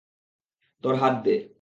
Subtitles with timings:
[0.83, 1.35] তোর হাত দে।